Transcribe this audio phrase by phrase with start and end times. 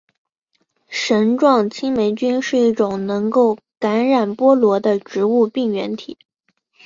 [0.89, 6.17] 绳状青霉菌是一种能够感染菠萝的植物病原体。